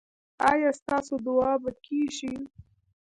ایا 0.51 0.69
ستاسو 0.79 1.15
دعا 1.27 1.51
به 1.63 1.71
کیږي؟ 1.85 2.33